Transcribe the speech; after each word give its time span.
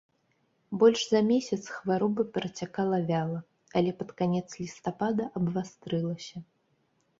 Больш 0.83 1.01
за 1.09 1.19
месяц 1.31 1.59
хвароба 1.75 2.25
працякала 2.39 2.97
вяла, 3.13 3.39
але 3.81 3.95
пад 4.01 4.09
канец 4.23 4.47
лістапада 4.65 5.31
абвастрылася. 5.43 6.37